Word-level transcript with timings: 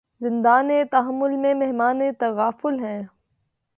زندانِ 0.21 0.71
تحمل 0.91 1.37
میں 1.37 1.53
مہمانِ 1.53 2.11
تغافل 2.19 2.79
ہیں 2.79 3.01